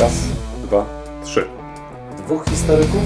[0.00, 0.12] Raz,
[0.64, 0.84] dwa,
[1.24, 1.46] trzy.
[2.18, 3.02] Dwóch historyków,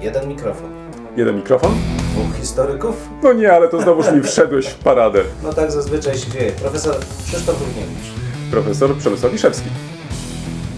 [0.00, 0.70] jeden mikrofon.
[1.16, 1.74] Jeden mikrofon?
[2.12, 2.94] Dwóch historyków?
[3.22, 5.22] No nie, ale to znowuż mi wszedłeś w paradę.
[5.42, 6.52] No tak zazwyczaj się dzieje.
[6.52, 6.96] Profesor
[7.26, 8.10] Krzysztof Równiewicz.
[8.50, 9.68] Profesor Przemysław Wiszewski.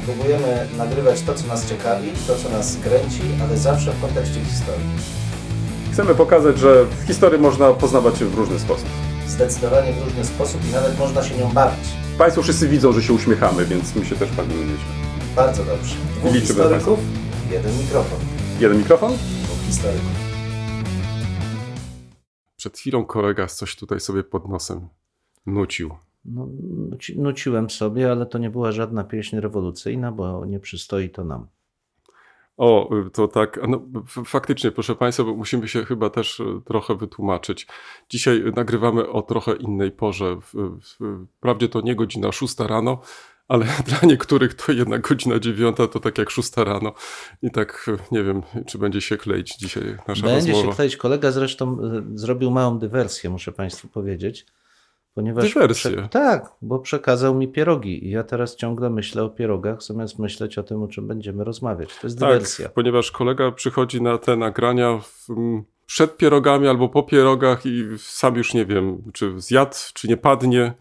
[0.04, 4.86] Próbujemy nagrywać to, co nas ciekawi, to, co nas kręci, ale zawsze w kontekście historii.
[5.92, 8.88] Chcemy pokazać, że w historii można poznawać się w różny sposób.
[9.28, 11.88] Zdecydowanie w różny sposób i nawet można się nią bawić.
[12.18, 15.01] Państwo wszyscy widzą, że się uśmiechamy, więc my się też bawimy nieźle.
[15.36, 15.96] Bardzo dobrze.
[15.96, 16.98] Dwóch Liczymy historyków,
[17.50, 18.18] jeden mikrofon.
[18.60, 19.12] Jeden mikrofon?
[19.12, 20.10] Dwóch historyków.
[22.56, 24.88] Przed chwilą kolega coś tutaj sobie pod nosem
[25.46, 25.90] nucił.
[26.24, 26.48] No,
[26.90, 31.46] nuci, nuciłem sobie, ale to nie była żadna pieśń rewolucyjna, bo nie przystoi to nam.
[32.56, 33.82] O, to tak, no,
[34.24, 37.66] faktycznie, proszę Państwa, bo musimy się chyba też e, trochę wytłumaczyć.
[38.08, 40.38] Dzisiaj nagrywamy o trochę innej porze.
[41.38, 43.00] Wprawdzie to nie godzina 6 rano,
[43.52, 46.92] ale dla niektórych to jednak godzina 9 to tak jak 6 rano.
[47.42, 50.70] I tak nie wiem, czy będzie się kleić dzisiaj nasza Będzie rozmowa.
[50.70, 50.96] się kleić.
[50.96, 54.46] Kolega zresztą e, zrobił małą dywersję, muszę Państwu powiedzieć.
[55.14, 56.08] Ponieważ Dywersję?
[56.10, 60.62] tak, bo przekazał mi pierogi i ja teraz ciągle myślę o pierogach, zamiast myśleć o
[60.62, 61.88] tym, o czym będziemy rozmawiać.
[62.00, 62.64] To jest dywersja.
[62.64, 65.26] Tak, ponieważ kolega przychodzi na te nagrania w,
[65.86, 70.74] przed pierogami albo po pierogach i sam już nie wiem, czy zjadł, czy nie padnie,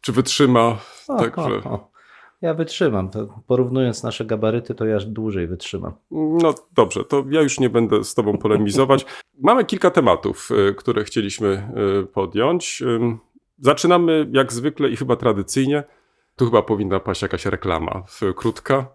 [0.00, 0.78] czy wytrzyma.
[1.08, 1.97] O, Także o, o.
[2.40, 3.10] Ja wytrzymam.
[3.10, 5.92] To porównując nasze gabaryty, to ja dłużej wytrzymam.
[6.10, 9.06] No dobrze, to ja już nie będę z Tobą polemizować.
[9.42, 11.72] Mamy kilka tematów, y, które chcieliśmy
[12.02, 12.82] y, podjąć.
[13.58, 15.84] Zaczynamy jak zwykle i chyba tradycyjnie.
[16.36, 18.02] Tu chyba powinna paść jakaś reklama
[18.36, 18.86] krótka.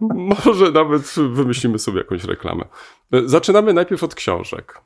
[0.44, 2.64] Może nawet wymyślimy sobie jakąś reklamę.
[3.14, 4.80] Y, Zaczynamy najpierw od książek,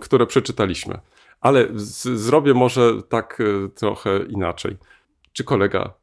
[0.00, 0.98] które przeczytaliśmy,
[1.40, 1.68] ale
[2.14, 3.42] zrobię może tak
[3.74, 4.76] trochę inaczej.
[5.32, 5.94] Czy kolega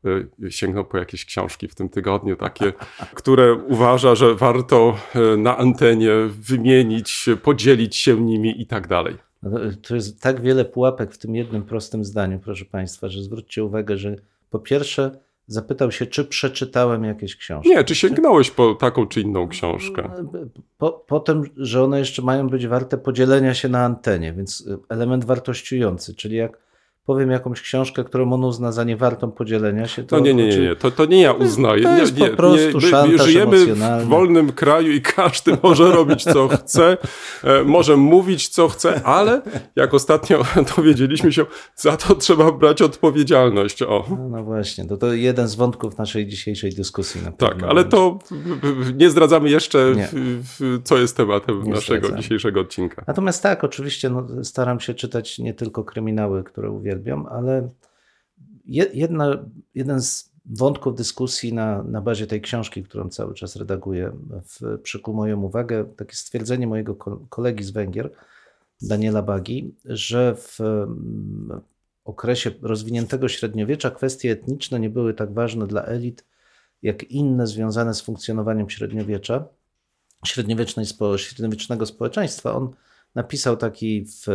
[0.45, 2.73] y, sięgnął po jakieś książki w tym tygodniu, takie,
[3.19, 4.97] które uważa, że warto
[5.33, 9.15] y, na antenie wymienić, podzielić się nimi i tak dalej?
[9.43, 13.63] No to- jest tak wiele pułapek w tym jednym prostym zdaniu, proszę Państwa, że zwróćcie
[13.63, 14.15] uwagę, że
[14.49, 17.69] po pierwsze zapytał się, czy przeczytałem jakieś książki.
[17.69, 20.09] Nie, czy sięgnąłeś po taką czy inną książkę?
[20.77, 25.25] Po, potem, że one jeszcze mają być warte podzielenia się na antenie, więc y, element
[25.25, 26.57] wartościujący, czyli jak
[27.09, 30.57] powiem jakąś książkę, którą on uzna za niewartą podzielenia się, to No nie, nie, nie,
[30.59, 30.75] nie.
[30.75, 31.83] To, to nie ja uznaję.
[31.83, 32.81] to nie, jest nie, po prostu nie.
[32.81, 36.97] Szantaż żyjemy w wolnym kraju i każdy może robić co chce,
[37.43, 39.41] e, może mówić co chce, ale
[39.75, 40.43] jak ostatnio
[40.75, 43.81] dowiedzieliśmy się, za to trzeba brać odpowiedzialność.
[43.83, 44.05] O.
[44.09, 47.21] No, no właśnie, to, to jeden z wątków naszej dzisiejszej dyskusji.
[47.25, 48.19] Na Tak, ale to
[48.95, 50.09] nie zdradzamy jeszcze, Nie.
[50.83, 52.21] co jest tematem Nie naszego zdradzamy.
[52.21, 53.03] dzisiejszego odcinka.
[53.07, 56.98] Natomiast tak, oczywiście no, staram się czytać nie tylko kryminały, które uwielbiam,
[57.29, 57.69] ale
[58.65, 59.45] je- jedna,
[59.75, 64.11] jeden z wątków dyskusji na, na bazie tej książki, którą cały czas redaguję,
[64.43, 68.11] w, przykuł moją uwagę takie stwierdzenie mojego ko- kolegi z Węgier,
[68.81, 71.61] Daniela Bagi, że w mm,
[72.05, 76.25] okresie rozwiniętego średniowiecza kwestie etniczne nie były tak ważne dla elit,
[76.81, 79.45] jak inne związane z funkcjonowaniem średniowiecza,
[80.25, 82.53] średniowiecznej spo, średniowiecznego społeczeństwa.
[82.53, 82.69] On
[83.19, 84.27] napisał taki, w,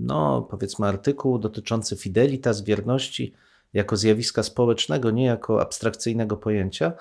[0.00, 3.32] no, powiedzmy, artykuł dotyczący fidelitas, wierności
[3.72, 6.92] jako zjawiska społecznego, nie jako abstrakcyjnego pojęcia.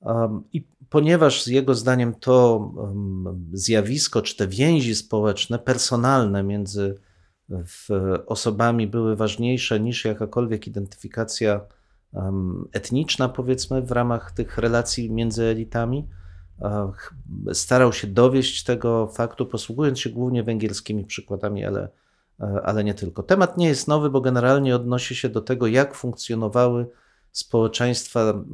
[0.00, 6.98] Um, I ponieważ jego zdaniem to um, zjawisko, czy te więzi społeczne, personalne między
[8.26, 11.60] osobami były ważniejsze niż jakakolwiek identyfikacja
[12.12, 16.08] um, etniczna, powiedzmy, w ramach tych relacji między elitami,
[17.52, 21.88] starał się dowieść tego faktu, posługując się głównie węgierskimi przykładami, ale,
[22.40, 23.22] e, ale nie tylko.
[23.22, 26.86] Temat nie jest nowy, bo generalnie odnosi się do tego, jak funkcjonowały
[27.32, 28.44] społeczeństwa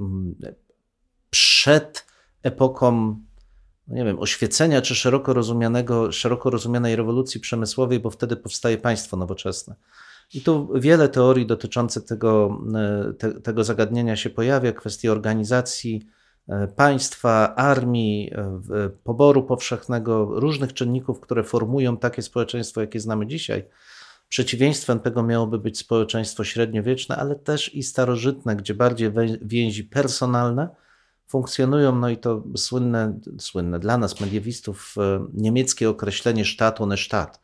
[1.30, 2.06] przed
[2.42, 3.16] epoką,
[3.88, 9.16] no nie wiem, oświecenia czy szeroko, rozumianego, szeroko rozumianej rewolucji przemysłowej, bo wtedy powstaje państwo
[9.16, 9.74] nowoczesne.
[10.34, 16.22] I tu wiele teorii dotyczących tego, e, te, tego zagadnienia się pojawia, kwestie organizacji e,
[16.76, 23.64] państwa, armii, e, w- poboru powszechnego, różnych czynników, które formują takie społeczeństwo, jakie znamy dzisiaj.
[24.28, 29.12] Przeciwieństwem tego miałoby być społeczeństwo średniowieczne, ale też i starożytne, gdzie bardziej
[29.43, 30.69] więzi personalne
[31.28, 37.40] funkcjonują, no i to słynne, słynne dla nas, mediewistów, e, niemieckie określenie Staat ohne Staat,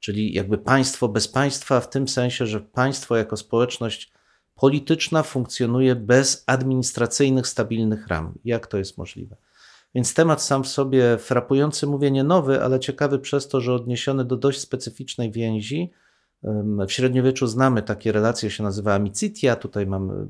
[0.00, 4.12] czyli jakby państwo bez państwa, w tym sensie, że państwo jako społeczność
[4.60, 8.34] polityczna funkcjonuje bez administracyjnych, stabilnych ram.
[8.44, 9.36] Jak to jest możliwe?
[9.94, 14.24] Więc temat sam w sobie frapujący, mówię nie nowy, ale ciekawy przez to, że odniesiony
[14.24, 15.92] do dość specyficznej więzi.
[16.86, 19.56] W średniowieczu znamy takie relacje, się nazywa amicitia.
[19.56, 20.26] Tutaj mamy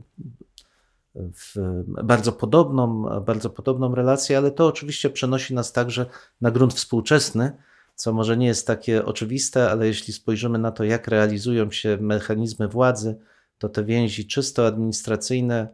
[1.86, 6.06] bardzo podobną, bardzo podobną relację, ale to oczywiście przenosi nas także
[6.40, 7.52] na grunt współczesny,
[7.94, 12.68] co może nie jest takie oczywiste, ale jeśli spojrzymy na to, jak realizują się mechanizmy
[12.68, 13.18] władzy,
[13.58, 15.68] to te więzi czysto administracyjne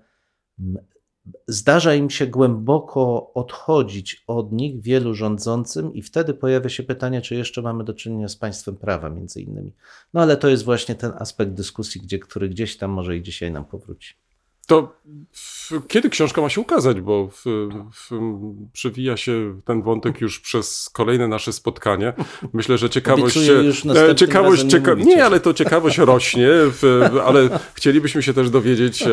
[1.48, 7.34] zdarza im się głęboko odchodzić od nich wielu rządzącym i wtedy pojawia się pytanie, czy
[7.34, 9.72] jeszcze mamy do czynienia z państwem prawa między innymi.
[10.14, 13.52] No ale to jest właśnie ten aspekt dyskusji, gdzie, który gdzieś tam może i dzisiaj
[13.52, 14.14] nam powróci.
[14.66, 15.00] To
[15.88, 17.44] kiedy książka ma się ukazać, bo w,
[17.94, 18.10] w,
[18.72, 22.12] przewija się ten wątek już przez kolejne nasze spotkanie.
[22.52, 23.36] Myślę, że ciekawość.
[24.10, 29.02] E, ciekawość, cieka nie, nie, ale to ciekawość rośnie, w, ale chcielibyśmy się też dowiedzieć,
[29.02, 29.08] e,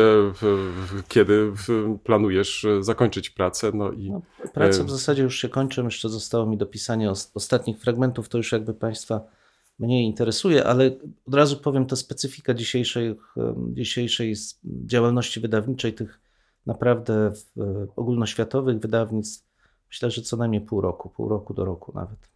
[1.08, 1.52] kiedy
[2.04, 3.70] planujesz zakończyć pracę.
[3.74, 4.22] No i, no,
[4.54, 5.82] praca w zasadzie już się kończy.
[5.82, 8.28] Jeszcze zostało mi dopisanie ostatnich fragmentów.
[8.28, 9.20] To już jakby Państwa
[9.82, 10.90] mnie interesuje, ale
[11.26, 13.14] od razu powiem, to specyfika dzisiejszej,
[13.72, 14.34] dzisiejszej
[14.64, 16.20] działalności wydawniczej, tych
[16.66, 17.32] naprawdę
[17.96, 19.46] ogólnoświatowych wydawnictw,
[19.88, 22.32] myślę, że co najmniej pół roku, pół roku do roku nawet.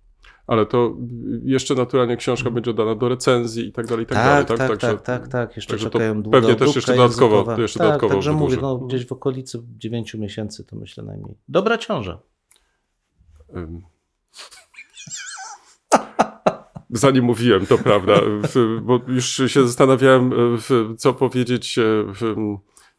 [0.47, 0.97] Ale to
[1.43, 4.47] jeszcze naturalnie książka będzie dana do recenzji i tak dalej, i tak, tak dalej.
[4.47, 5.57] Tak, tak, także, tak, tak, tak.
[5.57, 6.41] Jeszcze także czekają długo.
[6.41, 7.61] Pewnie też jeszcze dodatkowo.
[7.61, 11.35] Jeszcze tak, dodatkowo także mówię, no, gdzieś w okolicy 9 miesięcy to myślę najmniej.
[11.49, 12.19] Dobra ciąża.
[13.49, 13.83] Um
[16.97, 18.21] zanim mówiłem, to prawda,
[18.83, 20.33] bo już się zastanawiałem,
[20.99, 21.79] co powiedzieć,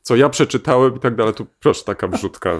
[0.02, 1.34] co ja przeczytałem i tak dalej.
[1.34, 2.60] Tu proszę, taka wrzutka.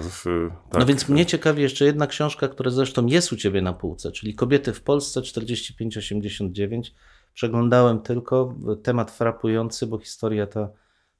[0.70, 0.80] Tak.
[0.80, 4.34] No więc mnie ciekawi jeszcze jedna książka, która zresztą jest u ciebie na półce, czyli
[4.34, 6.94] Kobiety w Polsce 4589.
[7.34, 10.68] Przeglądałem tylko temat frapujący, bo historia ta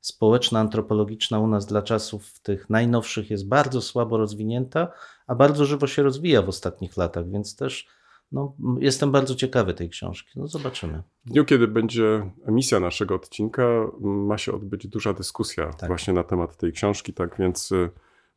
[0.01, 4.89] społeczna, antropologiczna u nas dla czasów tych najnowszych jest bardzo słabo rozwinięta,
[5.27, 7.89] a bardzo żywo się rozwija w ostatnich latach, więc też
[8.33, 10.31] no, jestem bardzo ciekawy tej książki.
[10.37, 11.03] No, zobaczymy.
[11.27, 13.63] W dniu, kiedy będzie emisja naszego odcinka,
[14.01, 15.89] ma się odbyć duża dyskusja tak.
[15.89, 17.91] właśnie na temat tej książki, tak więc y,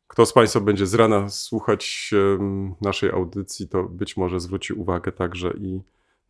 [0.06, 2.10] kto z Państwa będzie z rana słuchać
[2.80, 5.80] naszej audycji, to być może zwróci uwagę także i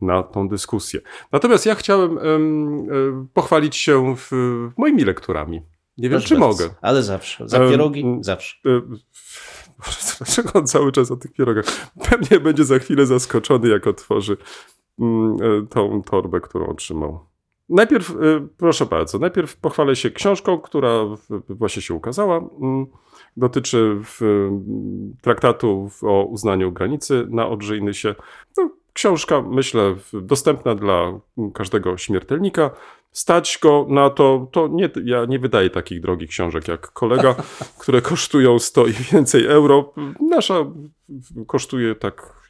[0.01, 1.01] na tą dyskusję.
[1.33, 4.31] Natomiast ja chciałem um, pochwalić się w,
[4.77, 5.63] moimi lekturami.
[5.99, 6.65] Nie wiem, Proszę czy bardzo.
[6.65, 6.75] mogę.
[6.81, 7.49] Ale zawsze.
[7.49, 8.57] Za pierogi um, zawsze.
[10.19, 11.65] Dlaczego on cały czas o tych pierogach?
[12.11, 14.37] Pewnie będzie za chwilę zaskoczony, jak otworzy
[15.01, 17.21] mm, e, tą torbę, którą otrzymał.
[17.69, 18.15] Najpierw, e,
[18.57, 21.05] proszę bardzo, najpierw pochwalę się książką, która
[21.49, 22.37] właśnie się ukazała.
[22.37, 22.87] Mm,
[23.37, 24.01] dotyczy
[25.23, 28.15] traktatu o uznaniu granicy na Odrzyjnysie.
[28.57, 31.21] No, książka, myślę, dostępna dla
[31.55, 32.71] każdego śmiertelnika.
[33.13, 37.35] Stać go na to, to nie, ja nie wydaję takich drogich książek jak kolega,
[37.81, 39.93] które kosztują 100 i więcej euro.
[40.21, 40.55] Nasza
[41.47, 42.43] kosztuje tak,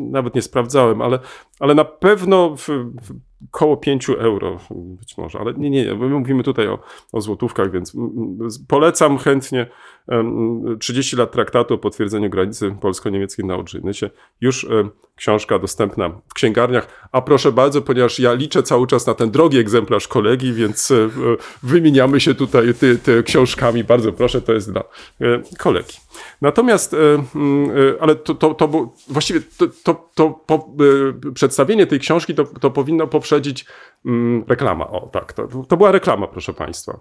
[0.00, 1.18] nawet nie sprawdzałem, ale,
[1.60, 2.68] ale na pewno w,
[3.02, 3.14] w
[3.50, 6.78] koło 5 euro być może, ale nie, nie, my mówimy tutaj o,
[7.12, 7.96] o złotówkach, więc
[8.68, 9.66] polecam chętnie
[10.80, 14.10] 30 lat traktatu o potwierdzeniu granicy polsko-niemieckiej na Odrzynysie.
[14.40, 14.66] Już
[15.20, 19.58] książka dostępna w księgarniach, a proszę bardzo, ponieważ ja liczę cały czas na ten drogi
[19.58, 21.08] egzemplarz kolegi, więc e,
[21.62, 23.84] wymieniamy się tutaj ty, ty książkami.
[23.84, 25.96] Bardzo proszę, to jest dla e, kolegi.
[26.42, 26.98] Natomiast, e,
[28.00, 30.68] ale to, to, to właściwie to, to, to po,
[31.34, 33.66] przedstawienie tej książki to, to powinno poprzedzić
[34.48, 34.88] reklama.
[34.88, 37.00] O tak, to, to była reklama, proszę Państwa.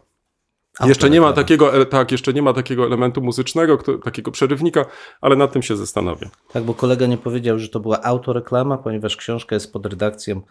[0.85, 4.85] Jeszcze nie, ma takiego, tak, jeszcze nie ma takiego elementu muzycznego, kto, takiego przerywnika,
[5.21, 6.29] ale nad tym się zastanowię.
[6.53, 10.41] Tak, bo kolega nie powiedział, że to była autoreklama, ponieważ książka jest pod redakcją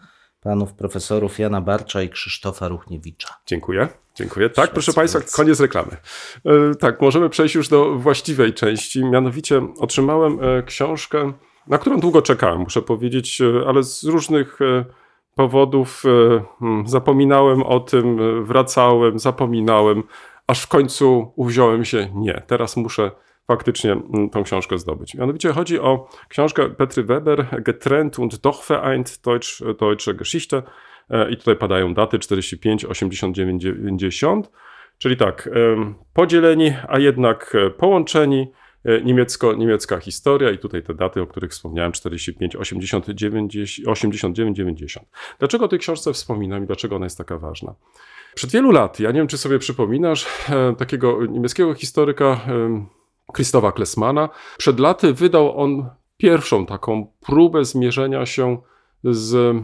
[0.41, 3.29] panów profesorów Jana Barcza i Krzysztofa Ruchniewicza.
[3.45, 4.49] Dziękuję, dziękuję.
[4.49, 5.97] Tak, proszę Państwa, koniec reklamy.
[6.45, 9.05] E, tak, możemy przejść już do właściwej części.
[9.05, 11.33] Mianowicie otrzymałem e, książkę,
[11.67, 14.59] na którą długo czekałem, muszę powiedzieć, e, ale z różnych
[15.39, 20.03] powodów e, hmm, zapominałem o tym, e, wracałem, zapominałem,
[20.47, 23.11] aż w końcu uwziąłem się, nie, teraz muszę
[23.47, 25.15] faktycznie mm, tą książkę zdobyć.
[25.15, 30.63] Mianowicie chodzi o książkę Petry Weber, Getrennt und doch vereint Deutsch, Deutsche Geschichte.
[31.09, 34.51] E, i tutaj padają daty 45, 89, 90,
[34.97, 35.49] czyli tak,
[36.13, 38.51] podzieleni, a jednak połączeni,
[38.89, 45.07] E, niemiecko-niemiecka historia i tutaj te daty, o których wspomniałem, 45, 89, 89, 90.
[45.39, 47.75] Dlaczego o tej książce wspominam i dlaczego ona jest taka ważna?
[48.35, 52.85] Przed wielu lat, ja nie wiem, czy sobie przypominasz, e, takiego niemieckiego historyka e,
[53.35, 58.57] Christofa Klesmana, przed laty wydał on pierwszą taką próbę zmierzenia się
[59.03, 59.55] z,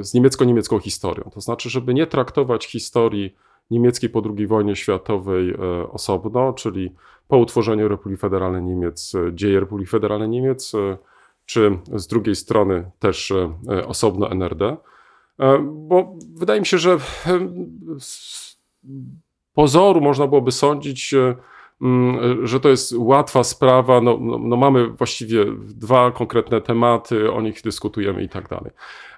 [0.00, 1.30] z niemiecko-niemiecką historią.
[1.34, 3.34] To znaczy, żeby nie traktować historii
[3.70, 5.56] niemieckiej po II wojnie światowej e,
[5.90, 6.94] osobno, czyli
[7.28, 10.98] po utworzeniu Republiki Federalnej Niemiec, e, dzieje Republiki Federalnej Niemiec, e,
[11.46, 13.32] czy z drugiej strony też
[13.86, 14.76] osobno NRD.
[15.62, 16.98] Bo wydaje mi się, że
[17.98, 18.56] z
[19.54, 21.14] pozoru można byłoby sądzić,
[22.42, 24.00] że to jest łatwa sprawa.
[24.00, 28.72] No, no, no mamy właściwie dwa konkretne tematy, o nich dyskutujemy i tak dalej.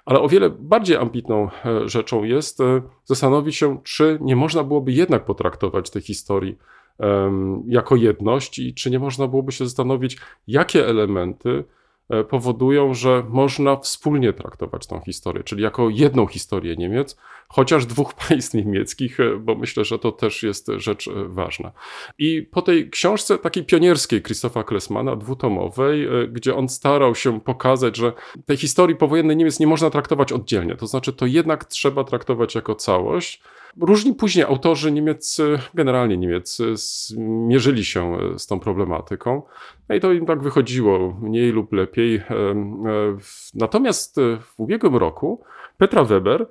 [0.09, 4.91] Ale o wiele bardziej ambitną e, rzeczą jest e, zastanowić się, czy nie można byłoby
[4.91, 6.57] jednak potraktować tej historii
[7.67, 11.63] jako jedność i czy nie można byłoby się zastanowić, jakie elementy
[12.09, 17.17] E, powodują, że można wspólnie traktować tą historię, czyli jako jedną historię Niemiec,
[17.49, 21.71] chociaż dwóch państw niemieckich, e, bo myślę, że to też jest rzecz e, ważna.
[22.17, 28.13] I po tej książce takiej pionierskiej Krzysztofa Klesmana, dwutomowej, gdzie on starał się pokazać, że
[28.45, 32.75] tej historii powojennej Niemiec nie można traktować oddzielnie, to znaczy to jednak trzeba traktować jako
[32.75, 33.41] całość,
[33.81, 36.73] Różni później autorzy niemieccy, generalnie niemieccy,
[37.17, 39.41] mierzyli się z tą problematyką.
[39.89, 42.15] No i to im tak wychodziło, mniej lub lepiej.
[42.15, 42.23] E,
[43.53, 45.43] natomiast w ubiegłym roku
[45.77, 46.47] Petra Weber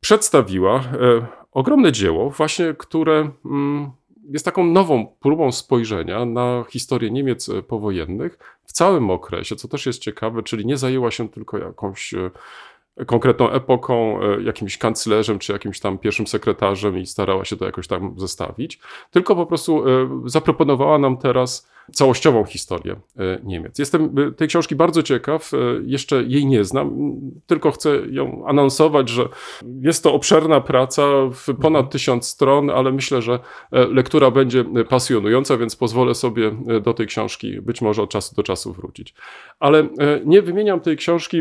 [0.00, 3.90] przedstawiła e, ogromne dzieło, właśnie które mm,
[4.30, 9.98] jest taką nową próbą spojrzenia na historię Niemiec powojennych w całym okresie, co też jest
[9.98, 12.30] ciekawe, czyli nie zajęła się tylko jakąś e,
[13.06, 17.86] konkretną epoką, e, jakimś kanclerzem czy jakimś tam pierwszym sekretarzem i starała się to jakoś
[17.86, 23.78] tam zestawić, tylko po prostu e, zaproponowała nam teraz całościową historię e, Niemiec.
[23.78, 25.52] Jestem tej książki bardzo ciekaw,
[25.84, 27.14] jeszcze jej nie znam,
[27.46, 29.28] tylko chcę ją anonsować, że
[29.80, 31.02] jest to obszerna praca
[31.32, 31.88] w ponad mhm.
[31.88, 33.38] tysiąc stron, ale myślę, że
[33.72, 36.52] lektura będzie pasjonująca, więc pozwolę sobie
[36.82, 39.14] do tej książki być może od czasu do czasu wrócić.
[39.60, 39.88] Ale
[40.24, 41.40] nie wymieniam tej książki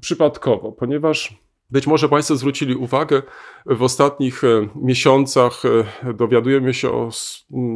[0.00, 3.22] przypadkowo ponieważ być może Państwo zwrócili uwagę,
[3.66, 7.10] w ostatnich e, miesiącach e, dowiadujemy się o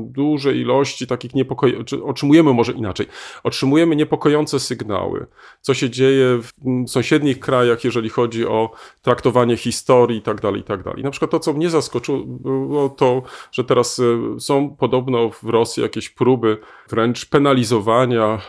[0.04, 3.06] dużej ilości takich niepokojących, otrzymujemy może inaczej,
[3.42, 5.26] otrzymujemy niepokojące sygnały,
[5.60, 6.50] co się dzieje w
[6.90, 8.70] sąsiednich krajach, jeżeli chodzi o
[9.02, 10.82] traktowanie historii i tak dalej, i tak.
[11.02, 13.22] Na przykład to, co mnie zaskoczyło, było to,
[13.52, 16.58] że teraz e, są podobno w Rosji jakieś próby
[16.88, 18.40] wręcz penalizowania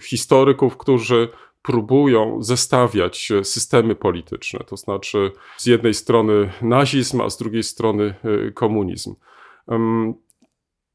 [0.00, 1.28] historyków, którzy
[1.68, 8.14] próbują zestawiać systemy polityczne, to znaczy z jednej strony nazizm, a z drugiej strony
[8.48, 9.14] y, komunizm.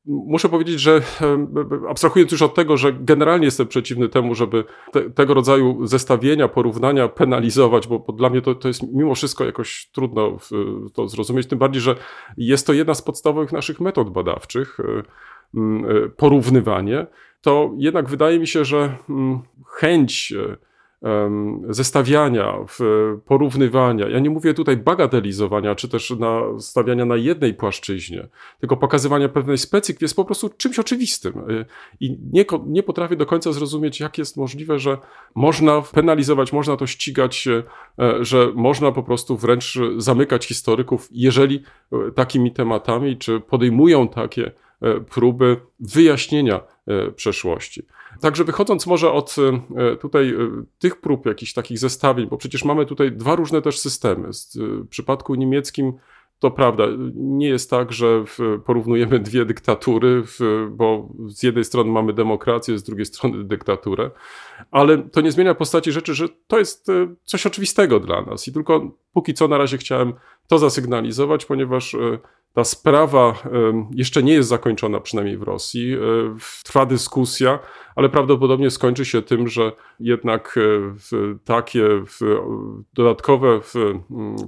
[0.06, 1.02] Muszę powiedzieć, że
[1.90, 7.08] abstrahując już od tego, że generalnie jestem przeciwny temu, żeby te, tego rodzaju zestawienia, porównania
[7.08, 10.38] penalizować, bo, bo dla mnie to, to jest mimo wszystko jakoś trudno
[10.94, 11.96] to zrozumieć, tym bardziej, że
[12.38, 15.04] jest to jedna z podstawowych naszych metod badawczych, y,
[16.18, 17.08] porównywanie
[17.42, 20.34] to jednak wydaje mi się, że mm, chęć
[21.70, 22.54] zestawiania,
[23.26, 28.28] porównywania, ja nie mówię tutaj bagatelizowania, czy też na, stawiania na jednej płaszczyźnie,
[28.60, 31.50] tylko pokazywania pewnej specyfiki jest po prostu czymś oczywistym.
[31.50, 31.66] Y,
[32.00, 34.98] I nie, nie potrafię do końca zrozumieć, jak jest możliwe, że
[35.36, 37.64] można penalizować, można to ścigać, e,
[38.22, 44.52] że można po prostu wręcz zamykać historyków, jeżeli e, takimi tematami, czy podejmują takie e,
[45.10, 46.60] próby wyjaśnienia
[47.16, 47.84] przeszłości.
[48.22, 49.36] Także wychodząc może od
[49.76, 50.36] e, tutaj e,
[50.80, 54.30] tych prób, jakichś takich zestawień, bo przecież mamy tutaj dwa różne też systemy.
[54.56, 55.94] W przypadku niemieckim
[56.40, 56.84] to prawda,
[57.16, 58.24] nie jest tak, że
[58.66, 60.24] porównujemy dwie dyktatury,
[60.70, 64.12] bo z jednej strony mamy demokrację, z drugiej strony dyktaturę,
[64.72, 68.54] ale to nie zmienia postaci rzeczy, że to jest e, coś oczywistego dla nas i
[68.54, 70.14] tylko póki co na razie chciałem
[70.48, 71.96] to zasygnalizować, ponieważ
[72.54, 73.34] ta sprawa
[73.92, 75.98] jeszcze nie jest zakończona, przynajmniej w Rosji.
[76.64, 77.60] Trwa dyskusja
[77.96, 81.84] ale prawdopodobnie skończy się tym, że jednak e, takie
[82.94, 83.60] dodatkowe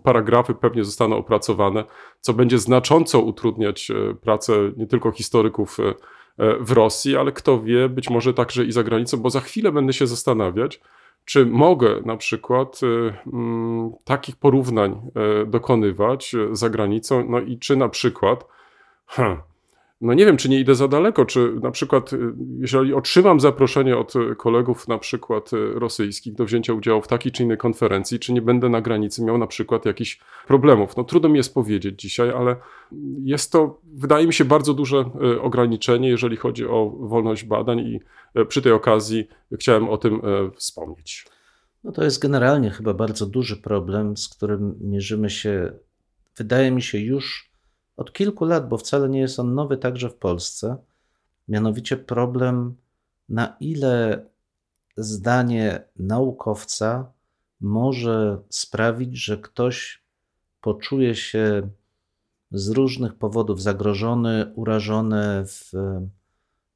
[0.03, 1.83] paragrafy pewnie zostaną opracowane,
[2.21, 5.93] co będzie znacząco utrudniać e, pracę nie tylko historyków e,
[6.59, 9.93] w Rosji, ale kto wie, być może także i za granicą, bo za chwilę będę
[9.93, 10.81] się zastanawiać,
[11.25, 12.79] czy mogę na przykład
[13.33, 15.01] mm, takich porównań
[15.47, 18.45] dokonywać za granicą, no i czy na przykład,
[19.07, 19.41] hmm,
[20.05, 22.17] no nie wiem, czy nie idę za daleko, czy na przykład, y,
[22.59, 27.43] jeżeli otrzymam zaproszenie od kolegów, na przykład y, rosyjskich, do wzięcia udziału w takiej czy
[27.43, 30.97] innej konferencji, czy nie będę na granicy miał na przykład jakichś problemów.
[30.97, 32.55] No trudno mi jest powiedzieć dzisiaj, ale
[33.23, 37.99] jest to, wydaje mi się, bardzo duże y, ograniczenie, jeżeli chodzi o wolność badań i
[38.47, 40.21] przy tej okazji chciałem o tym
[40.55, 41.25] wspomnieć.
[41.83, 45.71] No to jest generalnie chyba bardzo duży problem, z którym mierzymy się,
[46.37, 47.54] wydaje mi się, już
[47.97, 50.77] od kilku lat, bo wcale nie jest on nowy także w Polsce,
[51.47, 52.75] mianowicie problem,
[53.29, 54.25] na ile
[54.97, 57.11] zdanie naukowca
[57.61, 60.03] może sprawić, że ktoś
[60.61, 61.69] poczuje się
[62.51, 65.71] z różnych powodów zagrożony, urażony w,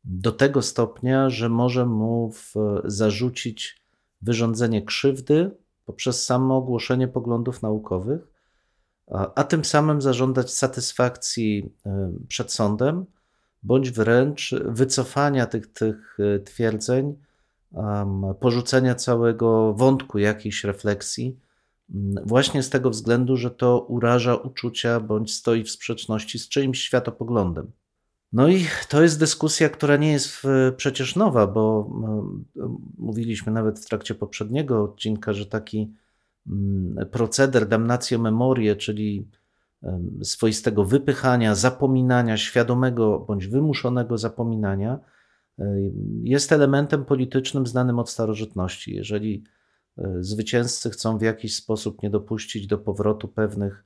[0.03, 3.81] do tego stopnia, że może mu w, zarzucić
[4.21, 5.51] wyrządzenie krzywdy
[5.85, 8.38] poprzez samo ogłoszenie poglądów naukowych
[9.35, 11.73] a tym samym zażądać satysfakcji
[12.27, 13.05] przed sądem,
[13.63, 17.15] bądź wręcz wycofania tych, tych twierdzeń,
[18.39, 21.39] porzucenia całego wątku jakiejś refleksji,
[22.25, 27.71] właśnie z tego względu, że to uraża uczucia bądź stoi w sprzeczności z czyimś światopoglądem.
[28.33, 30.41] No i to jest dyskusja, która nie jest
[30.77, 31.89] przecież nowa, bo
[32.97, 35.93] mówiliśmy nawet w trakcie poprzedniego odcinka, że taki
[37.11, 39.27] proceder damnatio memorie, czyli
[40.23, 44.99] swoistego wypychania, zapominania, świadomego bądź wymuszonego zapominania,
[46.23, 48.95] jest elementem politycznym znanym od starożytności.
[48.95, 49.43] Jeżeli
[49.97, 53.85] e, zwycięzcy chcą w jakiś sposób nie dopuścić do powrotu pewnych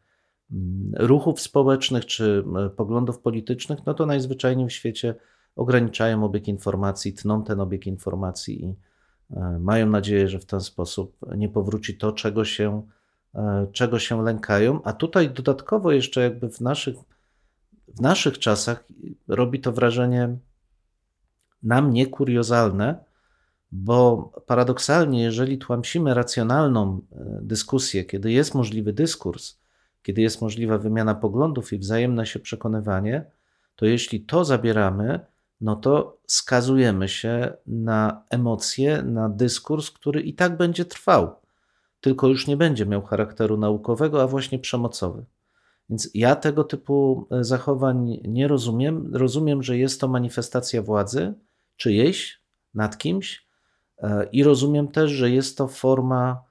[0.52, 5.16] mm, ruchów społecznych czy e, poglądów politycznych, no to najzwyczajniej w świecie
[5.56, 8.76] ograniczają obieg informacji, tną ten obieg informacji i e,
[9.60, 12.82] mają nadzieję, że w ten sposób nie powróci to, czego się,
[13.72, 14.84] czego się lękają.
[14.84, 16.96] A tutaj dodatkowo jeszcze jakby w naszych,
[17.88, 18.88] w naszych czasach
[19.28, 20.38] robi to wrażenie
[21.64, 23.04] na mnie kuriozalne,
[23.72, 29.60] bo paradoksalnie, jeżeli tłamsimy racjonalną e, dyskusję, kiedy jest możliwy dyskurs,
[30.04, 33.26] kiedy jest możliwa wymiana poglądów i wzajemne się przekonywanie,
[33.76, 35.20] to jeśli to zabieramy,
[35.62, 41.36] no to skazujemy się na emocje, na dyskurs, który i tak będzie trwał,
[42.02, 45.26] tylko już nie będzie miał charakteru naukowego, a właśnie przemocowy.
[45.90, 49.16] Więc ja tego typu e, zachowań nie rozumiem.
[49.16, 51.34] Rozumiem, że jest to manifestacja władzy,
[51.78, 52.42] czyjejś
[52.74, 53.48] nad kimś
[53.98, 56.44] e, i rozumiem też, że jest to forma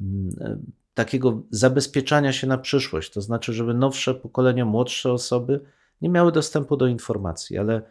[0.00, 0.58] mm, e,
[0.94, 5.60] takiego zabezpieczania się na przyszłość, to znaczy, żeby nowsze pokolenia, młodsze osoby
[6.00, 7.82] nie miały dostępu do informacji, ale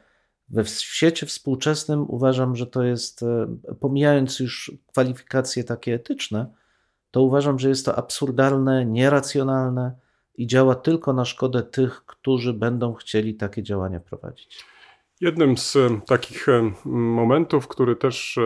[0.49, 3.47] we świecie współczesnym uważam, że to jest, e,
[3.79, 6.53] pomijając już kwalifikacje takie etyczne,
[7.11, 9.95] to uważam, że jest to absurdalne, nieracjonalne
[10.35, 14.65] i działa tylko na szkodę tych, którzy będą chcieli takie działania prowadzić.
[15.21, 18.39] Jednym z e, takich e, momentów, który też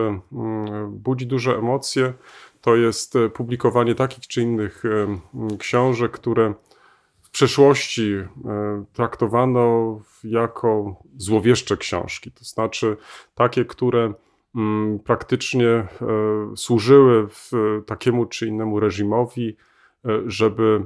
[0.88, 2.12] budzi duże emocje,
[2.60, 4.82] to jest publikowanie takich czy innych
[5.58, 6.54] książek, które
[7.34, 8.14] przeszłości
[8.92, 12.32] traktowano jako złowieszcze książki.
[12.32, 12.96] To znaczy
[13.34, 14.12] takie, które
[15.04, 15.86] praktycznie
[16.56, 17.28] służyły
[17.86, 19.56] takiemu czy innemu reżimowi,
[20.26, 20.82] żeby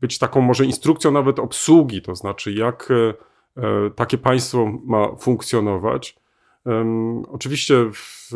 [0.00, 2.88] być taką może instrukcją nawet obsługi, to znaczy jak
[3.56, 6.16] E, takie państwo ma funkcjonować.
[7.28, 8.30] Oczywiście w,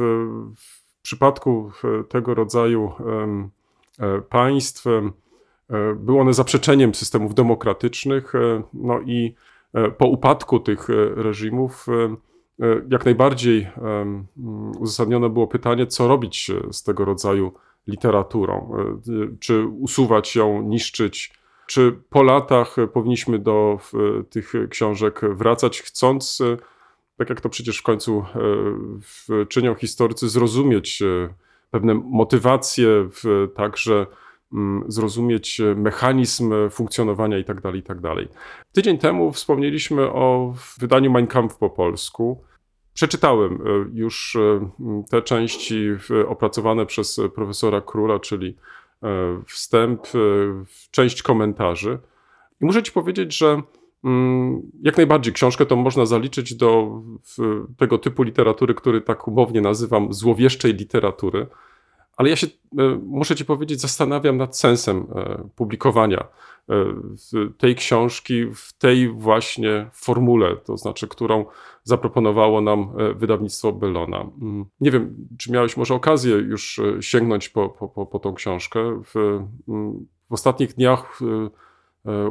[0.57, 1.73] w przypadku
[2.09, 2.93] tego rodzaju
[3.99, 5.11] e, państw e,
[5.97, 8.33] były one zaprzeczeniem systemów demokratycznych,
[8.75, 9.35] no i
[9.99, 11.87] po upadku tych reżimów
[12.91, 13.69] jak najbardziej
[14.79, 17.53] uzasadnione było pytanie, co robić z tego rodzaju
[17.87, 18.73] literaturą.
[19.41, 23.79] Czy usuwać ją, niszczyć, czy po latach powinniśmy do
[24.31, 26.57] tych książek wracać, chcąc, e,
[27.17, 28.25] tak jak to przecież w końcu
[29.31, 31.35] e, czynią historycy, zrozumieć e,
[31.71, 33.09] pewne motywacje,
[33.55, 34.07] także
[34.87, 38.01] zrozumieć mechanizm funkcjonowania itd., tak itd.
[38.03, 38.29] Tak
[38.73, 42.45] Tydzień temu wspomnieliśmy o wydaniu Mein Kampf po polsku.
[42.95, 43.59] Przeczytałem
[43.93, 44.37] już
[45.11, 45.89] te części
[46.29, 48.57] opracowane przez profesora Króla, czyli
[49.03, 50.19] E, wstęp, e,
[50.91, 51.99] część komentarzy.
[52.61, 53.63] I muszę Ci powiedzieć, że
[54.05, 57.03] mm, jak najbardziej książkę to można zaliczyć do
[57.77, 61.47] tego typu literatury, który tak umownie nazywam złowieszczej literatury.
[62.19, 65.07] Ale ja się, e, muszę Ci powiedzieć, zastanawiam nad sensem
[65.57, 66.29] publikowania
[67.59, 71.45] tej książki w tej właśnie formule, to znaczy, którą
[71.85, 74.21] zaproponowało nam wydawnictwo Bellona.
[74.21, 79.03] Mm, nie wiem, czy miałeś może okazję już sięgnąć po, po, po tą książkę.
[79.05, 79.17] W,
[79.69, 81.21] mm, w ostatnich dniach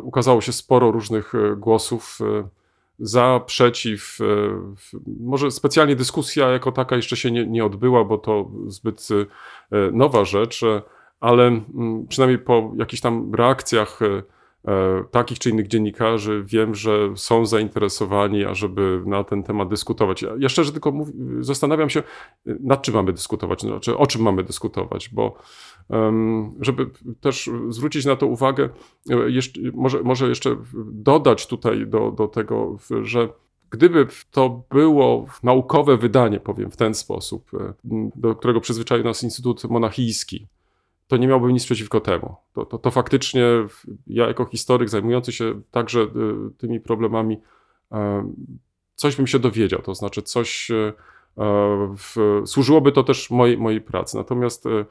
[0.04, 2.20] ukazało się sporo różnych głosów
[3.00, 4.20] za, przeciw.
[5.20, 9.08] Może specjalnie dyskusja jako taka jeszcze się nie, nie odbyła, bo to zbyt
[9.92, 10.64] nowa rzecz
[11.20, 14.24] ale mm, przynajmniej po jakichś tam reakcjach e,
[14.72, 20.26] e, takich czy innych dziennikarzy wiem, że są zainteresowani, ażeby na ten temat dyskutować.
[20.38, 22.04] Ja szczerze tylko mów, zastanawiam się,
[22.46, 25.38] nad czym mamy dyskutować, znaczy o czym mamy dyskutować, bo
[26.60, 26.90] żeby
[27.22, 28.70] też zwrócić na to uwagę,
[29.10, 30.56] e, jeszcze, może, może jeszcze
[30.92, 33.30] dodać tutaj do, do tego, że
[33.70, 37.52] Gdyby to było naukowe wydanie, powiem w ten sposób,
[38.16, 40.48] do którego przyzwyczaił nas Instytut Monachijski,
[41.08, 42.36] to nie miałbym nic przeciwko temu.
[42.54, 43.44] To, to, to faktycznie
[44.08, 46.08] ja, jako historyk zajmujący się także y,
[46.58, 47.38] tymi problemami,
[47.92, 48.32] e,
[48.96, 50.94] coś bym się dowiedział, to znaczy coś e,
[52.46, 54.18] służyłoby to też mojej, mojej pracy.
[54.18, 54.86] Natomiast e,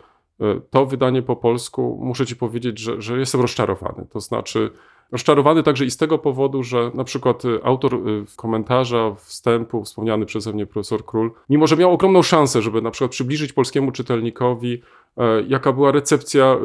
[0.70, 4.06] to wydanie po polsku, muszę Ci powiedzieć, że, że jestem rozczarowany.
[4.12, 4.70] To znaczy,
[5.12, 10.26] Rozczarowany także i z tego powodu, że na przykład y, autor y, komentarza, wstępu, wspomniany
[10.26, 14.82] przeze mnie profesor Król, mimo że miał ogromną szansę, żeby na przykład przybliżyć polskiemu czytelnikowi,
[15.16, 16.58] e, jaka była recepcja y,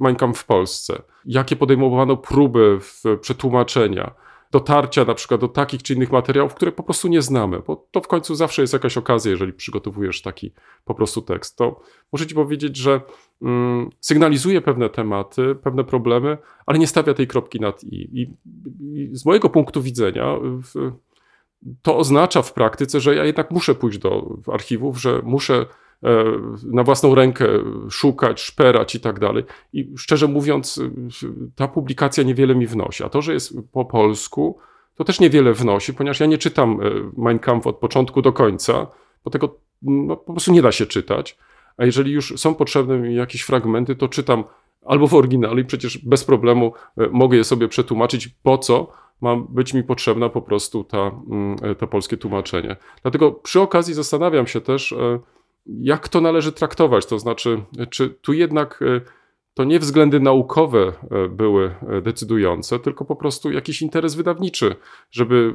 [0.00, 2.78] Mein Kampf w Polsce, jakie podejmowano próby
[3.20, 4.10] przetłumaczenia,
[4.52, 8.00] dotarcia na przykład do takich czy innych materiałów, które po prostu nie znamy, bo to
[8.00, 10.52] w końcu zawsze jest jakaś okazja, jeżeli przygotowujesz taki
[10.84, 11.56] po prostu tekst.
[11.56, 11.80] To
[12.12, 13.00] muszę ci powiedzieć, że
[13.42, 18.20] mm, sygnalizuje pewne tematy, pewne problemy, ale nie stawia tej kropki nad i.
[18.20, 18.30] I,
[18.80, 20.92] i z mojego punktu widzenia w,
[21.82, 25.66] to oznacza w praktyce, że ja jednak muszę pójść do archiwów, że muszę
[26.64, 27.46] na własną rękę
[27.90, 29.44] szukać, szperać i tak dalej.
[29.72, 30.80] I szczerze mówiąc,
[31.56, 33.04] ta publikacja niewiele mi wnosi.
[33.04, 34.58] A to, że jest po polsku,
[34.94, 38.86] to też niewiele wnosi, ponieważ ja nie czytam e, Mein Kampf od początku do końca,
[39.24, 41.38] bo tego no, po prostu nie da się czytać.
[41.76, 44.44] A jeżeli już są potrzebne mi jakieś fragmenty, to czytam
[44.84, 49.36] albo w oryginale i przecież bez problemu e, mogę je sobie przetłumaczyć, po co ma
[49.36, 50.98] być mi potrzebna po prostu ta,
[51.30, 52.76] mm, to polskie tłumaczenie.
[53.02, 54.94] Dlatego przy okazji zastanawiam się też,
[55.66, 57.06] jak to należy traktować.
[57.06, 59.00] To znaczy, czy tu jednak e,
[59.54, 64.76] to nie względy naukowe e, były e, decydujące, tylko po prostu jakiś interes wydawniczy,
[65.10, 65.54] żeby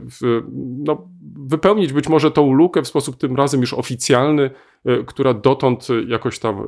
[0.83, 4.49] no, wypełnić być może tą lukę w sposób tym razem już oficjalny,
[5.05, 6.67] która dotąd jakoś tam,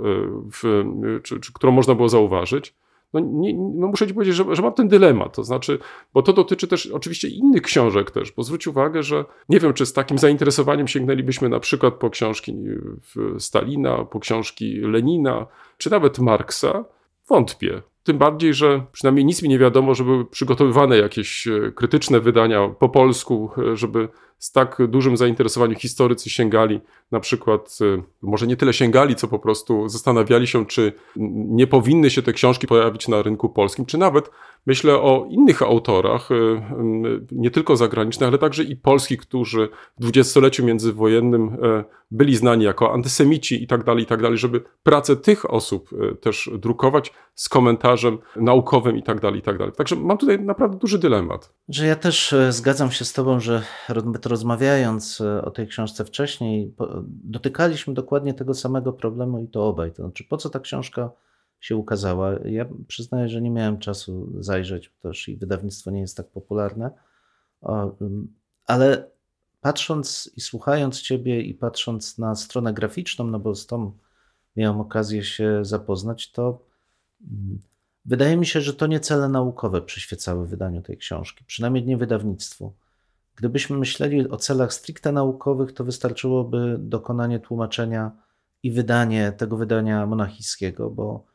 [0.53, 0.83] w,
[1.23, 2.73] czy, czy którą można było zauważyć
[3.13, 5.79] no, nie, no muszę ci powiedzieć, że, że mam ten dylemat, to znaczy,
[6.13, 9.85] bo to dotyczy też oczywiście innych książek też, bo zwróć uwagę, że nie wiem, czy
[9.85, 12.55] z takim zainteresowaniem sięgnęlibyśmy na przykład po książki
[13.39, 16.85] Stalina, po książki Lenina, czy nawet Marksa,
[17.29, 17.81] wątpię.
[18.09, 22.69] Tym bardziej, że przynajmniej nic mi nie wiadomo, że były przygotowywane jakieś e, krytyczne wydania
[22.79, 28.57] po polsku, e, żeby z tak dużym zainteresowaniem historycy sięgali, na przykład, e, może nie
[28.57, 30.93] tyle sięgali, co po prostu zastanawiali się, czy
[31.49, 34.31] nie powinny się te książki pojawić na rynku polskim, czy nawet
[34.65, 36.29] myślę o innych autorach,
[37.31, 41.57] nie tylko zagranicznych, ale także i polskich, którzy w dwudziestoleciu międzywojennym
[42.11, 45.89] byli znani jako antysemici i tak dalej, i tak dalej, żeby pracę tych osób
[46.21, 47.49] też drukować z
[47.99, 49.73] komentarzem naukowym i tak dalej, i tak dalej.
[49.77, 51.53] Także mam tutaj naprawdę duży dylemat.
[51.69, 53.63] Że ja też e, zgadzam się z Tobą, że
[54.25, 56.75] rozmawiając e, o tej książce wcześniej,
[57.07, 59.91] dotykaliśmy dokładnie tego samego problemu i to obaj.
[59.91, 61.11] To znaczy, po co ta książka
[61.59, 62.31] się ukazała?
[62.45, 66.91] Ja przyznaję, że nie miałem czasu zajrzeć, też i wydawnictwo nie jest tak popularne,
[68.65, 69.11] ale
[69.61, 73.91] patrząc i słuchając Ciebie i patrząc na stronę graficzną, no bo z tą
[74.55, 76.61] miałem okazję się zapoznać, to
[78.05, 82.73] wydaje mi się, że to nie cele naukowe przyświecały wydaniu tej książki, przynajmniej nie wydawnictwu.
[83.35, 88.11] Gdybyśmy myśleli o celach stricte naukowych, to wystarczyłoby dokonanie tłumaczenia
[88.63, 91.25] i wydanie tego wydania monachijskiego, bo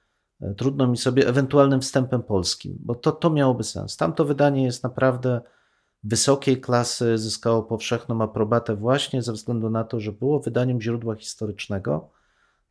[0.41, 3.97] e, trudno mi sobie ewentualnym wstępem polskim, bo to, to miałoby sens.
[3.97, 5.41] Tamto wydanie jest naprawdę
[6.03, 12.11] wysokiej klasy, zyskało powszechną aprobatę właśnie ze względu na to, że było wydaniem źródła historycznego,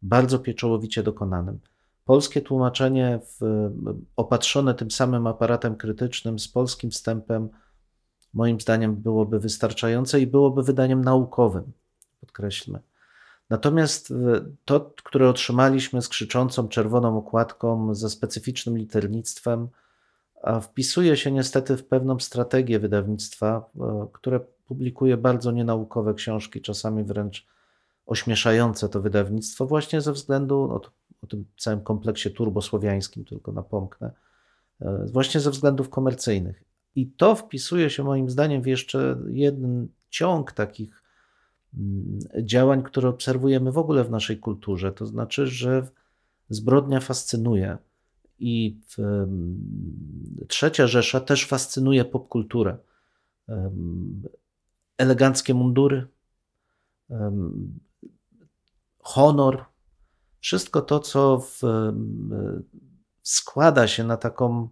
[0.01, 1.59] bardzo pieczołowicie dokonanym.
[2.05, 3.69] Polskie tłumaczenie w,
[4.15, 7.49] opatrzone tym samym aparatem krytycznym z polskim wstępem,
[8.33, 11.71] moim zdaniem, byłoby wystarczające i byłoby wydaniem naukowym,
[12.19, 12.79] podkreślmy.
[13.49, 14.15] Natomiast e,
[14.65, 19.67] to, które otrzymaliśmy z krzyczącą czerwoną okładką, ze specyficznym liternictwem,
[20.61, 27.47] wpisuje się niestety w pewną strategię wydawnictwa, e, które publikuje bardzo nienaukowe książki, czasami wręcz
[28.05, 30.81] ośmieszające to wydawnictwo, właśnie ze względu, no,
[31.23, 34.11] o tym całym kompleksie turbosłowiańskim tylko napomknę,
[34.81, 36.63] e, właśnie ze względów komercyjnych.
[36.95, 41.03] I to wpisuje się moim zdaniem w jeszcze jeden ciąg takich
[41.77, 44.91] mm, działań, które obserwujemy w ogóle w naszej kulturze.
[44.91, 45.87] To znaczy, że
[46.49, 47.77] zbrodnia fascynuje
[48.39, 48.79] i
[50.47, 52.77] trzecia Rzesza też fascynuje popkulturę.
[54.97, 56.07] Eleganckie mundury,
[58.99, 59.65] honor,
[60.43, 61.61] wszystko to, co w,
[63.21, 64.69] składa się na taką,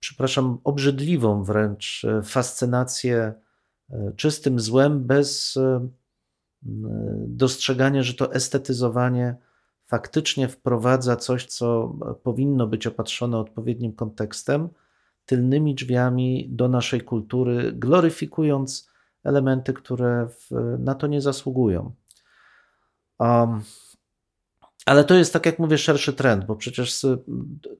[0.00, 3.34] przepraszam, obrzydliwą wręcz e, fascynację
[3.90, 5.88] e, czystym złem, bez e,
[7.26, 9.36] dostrzegania, że to estetyzowanie
[9.86, 14.68] faktycznie wprowadza coś, co powinno być opatrzone odpowiednim kontekstem,
[15.26, 18.90] tylnymi drzwiami do naszej kultury, gloryfikując
[19.24, 21.94] elementy, które w, na to nie zasługują.
[23.18, 23.62] Um,
[24.86, 27.06] ale to jest, tak jak mówię, szerszy trend, bo przecież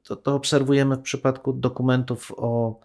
[0.02, 2.80] to, to obserwujemy w przypadku dokumentów o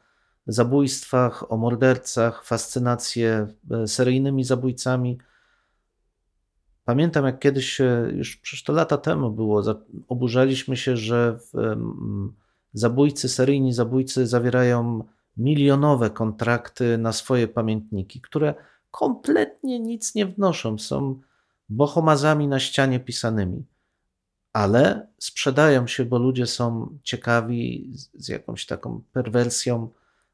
[0.47, 5.17] zabójstwach, o mordercach, fascynację e, seryjnymi zabójcami.
[6.85, 9.63] Pamiętam, jak kiedyś, już przecież to lata temu było,
[10.07, 11.39] oburzaliśmy się, że
[12.73, 15.03] zabójcy, seryjni zabójcy zawierają
[15.37, 18.53] milionowe kontrakty na swoje pamiętniki, które
[18.91, 21.19] kompletnie nic nie wnoszą, są
[21.69, 23.65] bohomazami na ścianie pisanymi,
[24.53, 29.89] ale sprzedają się, bo ludzie są ciekawi z jakąś taką perwersją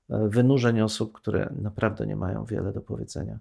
[0.10, 3.40] e, wynurzeń osób, które naprawdę nie mają wiele do powiedzenia.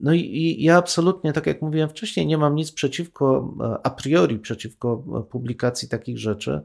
[0.00, 3.90] No i, i, ja absolutnie, tak jak mówiłem wcześniej, nie mam nic przeciwko, e, a
[3.90, 4.96] priori przeciwko
[5.30, 6.60] publikacji takich rzeczy.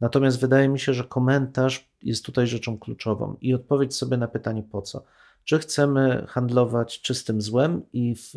[0.00, 4.62] Natomiast wydaje mi się, że komentarz jest tutaj rzeczą kluczową i odpowiedź sobie na pytanie
[4.62, 5.04] po co.
[5.44, 8.32] Czy chcemy handlować czystym złem i w,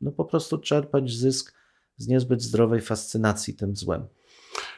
[0.00, 1.54] no po prostu czerpać zysk
[2.02, 4.06] z niezbyt zdrowej fascynacji tym złem?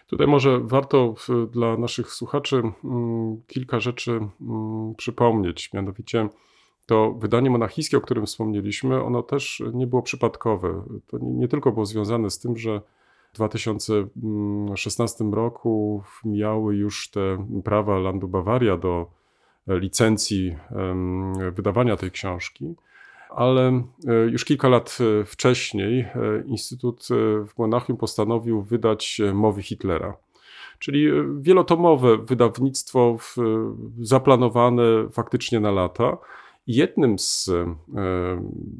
[0.07, 1.15] Tutaj może warto
[1.51, 4.11] dla naszych słuchaczy mm, kilka rzeczy
[4.41, 5.73] mm, przypomnieć.
[5.73, 6.29] Mianowicie
[6.87, 10.85] to wydanie monachijskie, o którym wspomnieliśmy, ono też nie było przypadkowe.
[11.07, 12.81] To nie tylko było związane z tym, że
[13.33, 19.11] w 2016 roku miały już te prawa Landu Bawaria do
[19.67, 20.57] licencji
[21.53, 22.75] wydawania tej książki,
[23.37, 26.11] ale e, już kilka lat e, wcześniej e,
[26.47, 27.09] Instytut
[27.49, 30.17] w Monachium postanowił wydać Mowy Hitlera.
[30.79, 31.07] Czyli
[31.41, 33.17] wielotomowe wydawnictwo
[34.01, 36.19] zaplanowane faktycznie na lata.
[36.67, 37.51] Jednym z,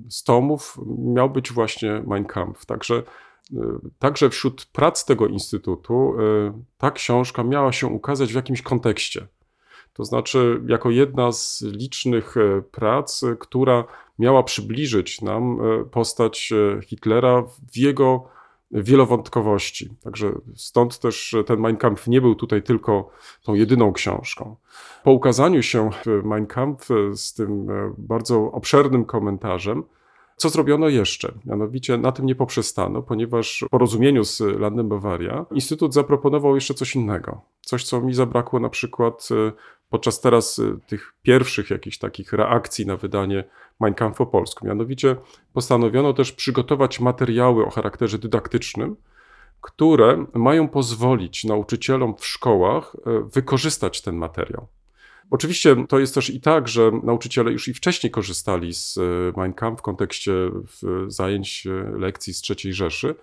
[0.09, 2.67] z tomów miał być właśnie Mein Kampf.
[2.67, 3.03] Także
[3.99, 6.15] Także wśród prac tego instytutu
[6.79, 9.27] ta książka miała się ukazać w jakimś kontekście.
[9.95, 13.85] To znaczy, jako jedna z licznych e, prac, e, która
[14.19, 16.53] miała przybliżyć nam e, postać
[16.83, 18.25] Hitlera w jego
[18.71, 19.91] wielowątkowości.
[20.03, 23.11] Także stąd też ten Mein Kampf nie był tutaj tylko
[23.43, 24.57] tą jedyną książką.
[25.05, 25.91] Po ukazaniu się
[26.25, 27.67] Mein Kampf z tym
[27.99, 29.83] bardzo obszernym komentarzem,
[30.37, 31.33] co zrobiono jeszcze?
[31.45, 36.97] Mianowicie na tym nie poprzestano, ponieważ w porozumieniu z Landem Bawaria Instytut zaproponował jeszcze coś
[36.97, 37.41] innego.
[37.61, 39.29] Coś, co mi zabrakło na przykład
[39.95, 43.45] podczas teraz e, tych pierwszych jakichś takich reakcji na wydanie
[43.81, 44.67] Mein Kampf po polsku.
[44.67, 45.17] Mianowicie
[45.53, 48.97] postanowiono też przygotować materiały o charakterze dydaktycznym,
[49.61, 54.67] które mają pozwolić nauczycielom w szkołach e, wykorzystać ten materiał.
[55.31, 59.01] Oczywiście to jest też i tak, że nauczyciele już i wcześniej korzystali z e,
[59.37, 60.33] Mein Kampf w kontekście
[61.07, 63.15] zajęć lekcji z III Rzeszy,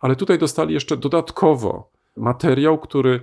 [0.00, 3.20] ale tutaj dostali jeszcze dodatkowo materiał, który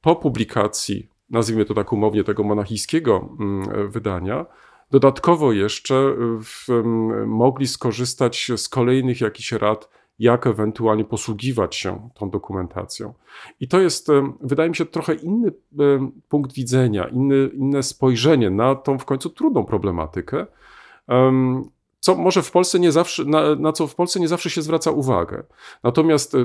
[0.00, 4.46] po publikacji, nazwijmy to tak umownie, tego monachijskiego mm, wydania,
[4.90, 6.82] dodatkowo jeszcze w,
[7.26, 13.14] mogli skorzystać z kolejnych jakichś rad jak ewentualnie posługiwać się tą dokumentacją.
[13.60, 14.08] I to jest,
[14.40, 15.52] wydaje mi się, trochę inny
[16.28, 20.46] punkt widzenia, inny, inne spojrzenie na tą w końcu trudną problematykę,
[22.00, 24.90] co może w Polsce nie zawsze, na, na co w Polsce nie zawsze się zwraca
[24.90, 25.42] uwagę.
[25.82, 26.36] Natomiast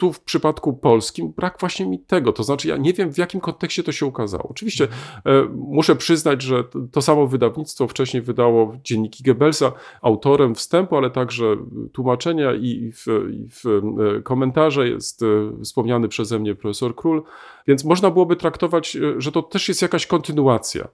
[0.00, 2.32] tu w przypadku polskim brak właśnie mi tego.
[2.32, 4.48] To znaczy, ja nie wiem, w jakim kontekście to się ukazało.
[4.48, 11.10] Oczywiście e, muszę przyznać, że to samo wydawnictwo wcześniej wydało dzienniki Goebbelsa autorem wstępu, ale
[11.10, 11.56] także
[11.92, 15.26] tłumaczenia i w, i w e, komentarze jest e,
[15.64, 17.22] wspomniany przeze mnie profesor Król,
[17.66, 20.88] więc można byłoby traktować, e, że to też jest jakaś kontynuacja.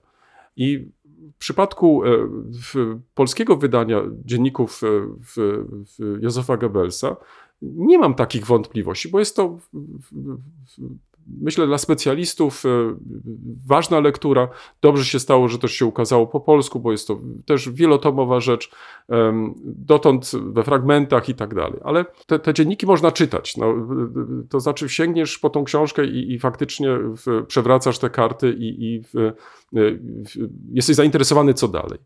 [0.55, 0.87] I
[1.33, 2.01] w przypadku
[3.15, 4.81] polskiego wydania dzienników
[6.21, 7.15] Józefa Goebbelsa
[7.61, 9.57] nie mam takich wątpliwości, bo jest to,
[11.41, 12.69] myślę, dla specjalistów e,
[13.67, 14.47] ważna lektura.
[14.81, 18.71] Dobrze się stało, że też się ukazało po polsku, bo jest to też wielotomowa rzecz,
[19.63, 21.79] dotąd we fragmentach i tak dalej.
[21.83, 23.57] Ale te, te dzienniki można czytać.
[23.57, 23.73] No,
[24.49, 26.89] to znaczy, sięgniesz po tą książkę i, i faktycznie
[27.47, 29.33] przewracasz te karty i, i w,
[30.71, 31.99] jesteś zainteresowany, co dalej.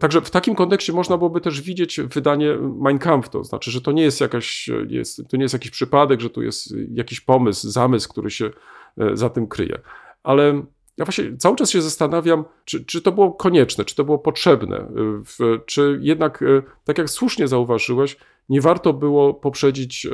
[0.00, 3.92] Także w takim kontekście można byłoby też widzieć wydanie Mein Kampf, to znaczy, że to
[3.92, 8.08] nie jest, jakaś, jest, to nie jest jakiś przypadek, że tu jest jakiś pomysł, zamysł,
[8.08, 8.50] który się
[8.98, 9.78] e, za tym kryje.
[10.22, 10.62] Ale
[10.96, 14.76] ja właśnie cały czas się zastanawiam, czy, czy to było konieczne, czy to było potrzebne,
[14.76, 18.16] e, czy jednak, e, tak jak słusznie zauważyłeś,
[18.48, 20.06] nie warto było poprzedzić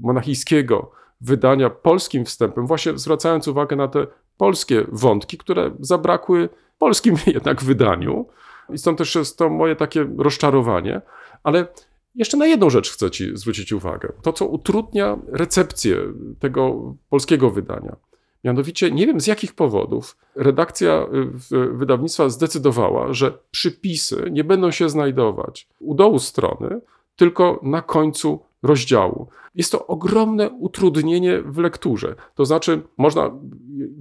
[0.00, 6.48] monachijskiego wydania polskim wstępem, właśnie zwracając uwagę na te polskie wątki, które zabrakły
[6.82, 8.26] polskim jednak wydaniu.
[8.72, 11.00] I stąd też jest to moje takie rozczarowanie.
[11.42, 11.66] Ale
[12.14, 14.12] jeszcze na jedną rzecz chcę Ci zwrócić uwagę.
[14.22, 15.96] To, co utrudnia recepcję
[16.38, 17.96] tego polskiego wydania.
[18.44, 21.06] Mianowicie, nie wiem z jakich powodów, redakcja
[21.52, 26.80] y, wydawnictwa zdecydowała, że przypisy nie będą się znajdować u dołu strony,
[27.16, 29.28] tylko na końcu rozdziału.
[29.54, 32.14] Jest to ogromne utrudnienie w lekturze.
[32.34, 33.30] To znaczy, można,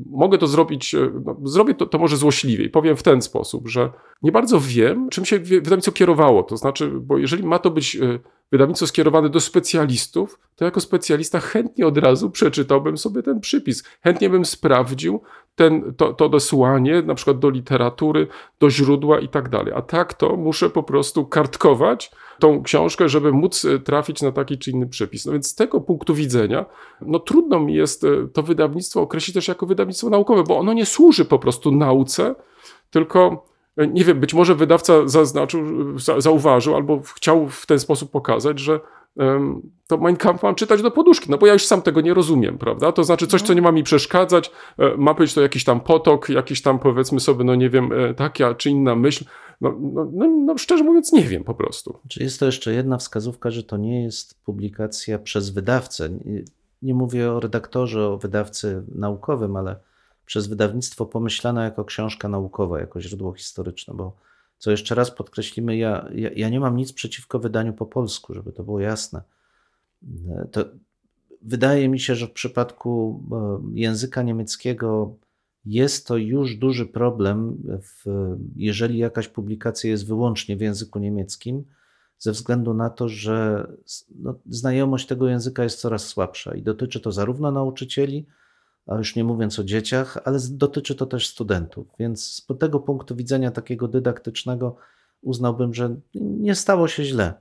[0.09, 3.67] mogę to zrobić, e, no, zrobię to, to może złośliwie i powiem w ten sposób,
[3.67, 6.43] że nie bardzo wiem, czym się wydawnictwo kierowało.
[6.43, 8.19] To znaczy, bo jeżeli ma to być e,
[8.51, 13.83] wydawnictwo skierowane do specjalistów, to jako specjalista chętnie od razu przeczytałbym sobie ten przypis.
[14.03, 15.21] Chętnie bym sprawdził
[15.55, 18.27] ten, to, to odesłanie, na przykład do literatury,
[18.59, 19.73] do źródła i tak dalej.
[19.75, 24.57] A tak to muszę po prostu kartkować tą książkę, żeby móc e, trafić na taki
[24.57, 25.25] czy inny przepis.
[25.25, 26.65] No więc z tego punktu widzenia,
[27.01, 30.85] no trudno mi jest e, to wydawnictwo określić też jako wydawnictwo naukowe, bo ono nie
[30.85, 32.35] służy po prostu nauce,
[32.89, 33.45] tylko
[33.77, 35.63] e, nie wiem, być może wydawca zaznaczył,
[36.17, 38.79] zauważył albo chciał w ten sposób pokazać, że
[39.87, 42.57] to Mein Kampf mam czytać do poduszki, no bo ja już sam tego nie rozumiem,
[42.57, 42.91] prawda?
[42.91, 44.51] To znaczy coś, co nie ma mi przeszkadzać,
[44.97, 48.69] ma być to jakiś tam potok, jakiś tam powiedzmy sobie, no nie wiem, taka czy
[48.69, 49.25] inna myśl,
[49.61, 51.99] no, no, no, no, szczerze mówiąc, nie wiem po prostu.
[52.07, 56.09] Czy jest to jeszcze jedna wskazówka, że to nie jest publikacja przez wydawcę?
[56.09, 56.43] Nie,
[56.81, 59.75] nie mówię o redaktorze, o wydawcy naukowym, ale
[60.25, 64.13] przez wydawnictwo pomyślana jako książka naukowa, jako źródło historyczne, bo
[64.61, 68.51] co jeszcze raz podkreślimy, ja, ja, ja nie mam nic przeciwko wydaniu po polsku, żeby
[68.51, 69.21] to było jasne.
[70.51, 70.65] To
[71.41, 75.15] wydaje mi się, że w przypadku e, języka niemieckiego
[75.65, 78.05] jest to już duży problem, w,
[78.55, 81.63] jeżeli jakaś publikacja jest wyłącznie w języku niemieckim,
[82.19, 83.67] ze względu na to, że
[84.15, 88.25] no, znajomość tego języka jest coraz słabsza i dotyczy to zarówno nauczycieli,
[88.91, 91.87] a już nie mówiąc o dzieciach, ale dotyczy to też studentów.
[91.99, 94.75] Więc z tego punktu widzenia takiego dydaktycznego
[95.21, 97.33] uznałbym, że nie stało się źle.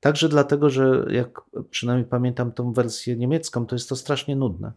[0.00, 4.72] Także dlatego, że jak przynajmniej pamiętam tą wersję niemiecką, to jest to strasznie nudne.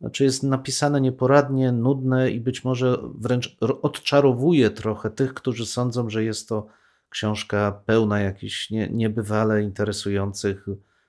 [0.00, 6.24] Znaczy jest napisane nieporadnie, nudne i być może wręcz odczarowuje trochę tych, którzy sądzą, że
[6.24, 6.66] jest to
[7.08, 10.66] książka pełna jakichś nie, niebywale interesujących,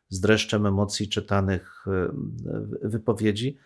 [0.09, 1.85] z dreszczem emocji czytanych
[2.81, 3.57] wypowiedzi.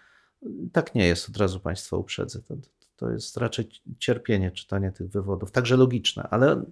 [0.71, 2.41] Tak nie jest, od razu Państwa uprzedzę.
[2.41, 2.55] To,
[2.95, 6.63] to jest raczej cierpienie czytania tych wywodów, także logiczne, ale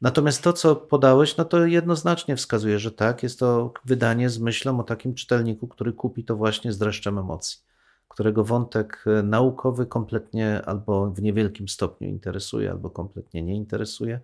[0.00, 4.80] natomiast to, co podałeś, no to jednoznacznie wskazuje, że tak, jest to wydanie z myślą
[4.80, 7.58] o takim czytelniku, który kupi to właśnie z dreszczem emocji
[8.14, 14.20] którego wątek naukowy kompletnie albo w niewielkim stopniu interesuje, albo kompletnie nie interesuje.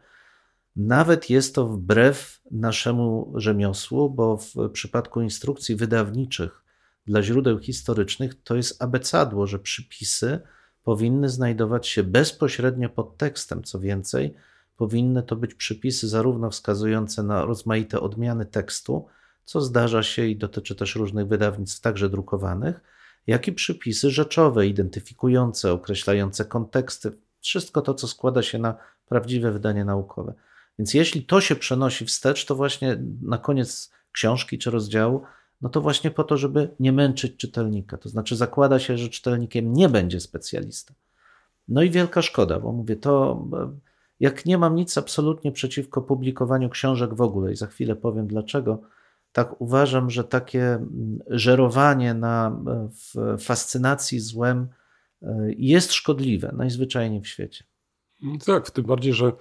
[0.76, 6.62] Nawet jest to wbrew naszemu rzemiosłu, bo w przypadku instrukcji wydawniczych
[7.06, 10.40] dla źródeł historycznych to jest abecadło, że przypisy
[10.82, 13.62] powinny znajdować się bezpośrednio pod tekstem.
[13.64, 14.34] Co więcej,
[14.76, 19.06] powinny to być przypisy zarówno wskazujące na rozmaite odmiany tekstu,
[19.44, 22.80] co zdarza się i dotyczy też różnych wydawnictw, także drukowanych,
[23.26, 28.74] jak i przypisy rzeczowe, identyfikujące, określające konteksty, wszystko to, co składa się na
[29.06, 30.34] prawdziwe wydanie naukowe.
[30.78, 35.22] Więc jeśli to się przenosi wstecz, to właśnie na koniec książki czy rozdziału,
[35.60, 37.98] no to właśnie po to, żeby nie męczyć czytelnika.
[37.98, 40.94] To znaczy zakłada się, że czytelnikiem nie będzie specjalista.
[41.68, 43.44] No i wielka szkoda, bo mówię, to
[44.20, 48.80] jak nie mam nic absolutnie przeciwko publikowaniu książek w ogóle i za chwilę powiem dlaczego,
[49.32, 52.60] tak uważam, że takie mm, żerowanie na
[53.38, 54.68] fascynacji złem
[55.22, 57.64] e, jest szkodliwe najzwyczajniej w świecie.
[58.46, 59.32] Tak, tym bardziej, że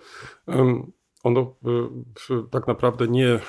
[1.24, 1.56] ono
[2.30, 3.40] e, tak naprawdę nie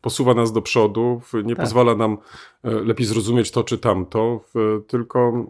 [0.00, 1.64] posuwa nas do przodu, nie tak.
[1.64, 2.18] pozwala nam
[2.62, 4.40] lepiej zrozumieć to czy tamto,
[4.86, 5.46] tylko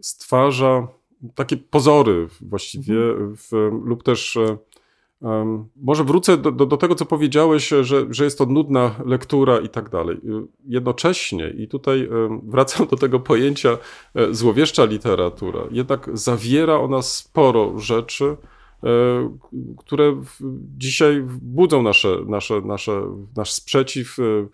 [0.00, 0.88] stwarza
[1.34, 3.84] takie pozory właściwie mhm.
[3.84, 4.38] lub też
[5.76, 9.68] może wrócę do, do, do, tego, co powiedziałeś, że, że jest to nudna lektura i
[9.68, 10.20] tak dalej.
[10.66, 12.08] Jednocześnie, i tutaj
[12.42, 13.78] wracam do tego pojęcia
[14.14, 18.36] e, złowieszcza literatura, jednak zawiera ona sporo rzeczy, e,
[19.78, 20.22] które
[20.78, 23.02] dzisiaj budzą nasze, nasze, nasze,
[23.36, 24.46] nasz sprzeciw, e,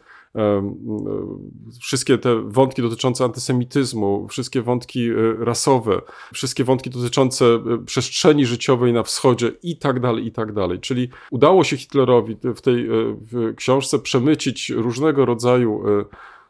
[1.81, 5.15] wszystkie te wątki dotyczące antysemityzmu, wszystkie wątki e,
[5.45, 6.01] rasowe,
[6.35, 10.81] wszystkie wątki dotyczące e, przestrzeni życiowej na wschodzie i tak dalej, i tak dalej.
[10.81, 12.91] Czyli udało się Hitlerowi w tej e,
[13.33, 15.83] w książce przemycić różnego rodzaju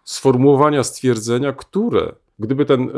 [0.04, 2.90] sformułowania, stwierdzenia, które gdyby, ten,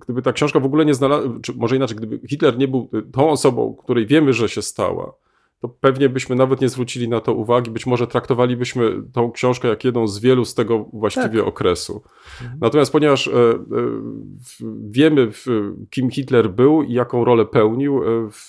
[0.00, 3.30] gdyby ta książka w ogóle nie znalazła, czy może inaczej, gdyby Hitler nie był tą
[3.30, 5.14] osobą, której wiemy, że się stała,
[5.60, 7.70] to pewnie byśmy nawet nie zwrócili na to uwagi.
[7.70, 11.48] Być może traktowalibyśmy tą książkę jak jedną z wielu z tego właściwie tak.
[11.48, 12.02] okresu.
[12.42, 12.58] Mhm.
[12.60, 13.60] Natomiast ponieważ e, e,
[14.90, 15.30] wiemy,
[15.90, 18.48] kim Hitler był i jaką rolę pełnił, e, w,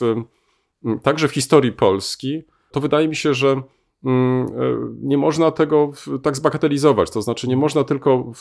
[1.03, 3.61] także w historii Polski, to wydaje mi się, że
[5.01, 5.91] nie można tego
[6.23, 7.11] tak zbagatelizować.
[7.11, 8.31] To znaczy, nie można tylko